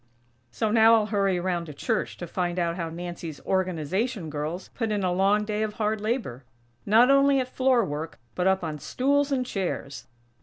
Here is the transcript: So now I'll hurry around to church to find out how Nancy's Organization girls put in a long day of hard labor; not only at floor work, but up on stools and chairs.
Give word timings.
So 0.49 0.71
now 0.71 0.95
I'll 0.95 1.05
hurry 1.05 1.37
around 1.37 1.65
to 1.67 1.75
church 1.75 2.17
to 2.17 2.25
find 2.25 2.57
out 2.57 2.75
how 2.75 2.89
Nancy's 2.89 3.39
Organization 3.45 4.31
girls 4.31 4.69
put 4.69 4.91
in 4.91 5.03
a 5.03 5.13
long 5.13 5.45
day 5.45 5.61
of 5.61 5.73
hard 5.73 6.01
labor; 6.01 6.43
not 6.87 7.11
only 7.11 7.39
at 7.39 7.47
floor 7.47 7.85
work, 7.85 8.17
but 8.33 8.47
up 8.47 8.63
on 8.63 8.79
stools 8.79 9.31
and 9.31 9.45
chairs. 9.45 10.07